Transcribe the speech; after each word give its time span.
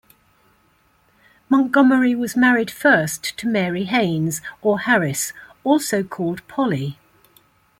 Montgomery 1.47 2.15
was 2.15 2.35
married 2.35 2.71
first 2.71 3.37
to 3.37 3.47
Mary 3.47 3.83
Hanes 3.83 4.41
or 4.63 4.79
Harris, 4.79 5.31
also 5.63 6.01
called 6.01 6.41
Polly. 6.47 6.97